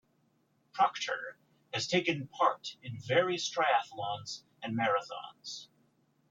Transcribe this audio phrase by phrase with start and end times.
[0.73, 1.37] Procter
[1.75, 5.67] has taken part in various triathlons and marathons.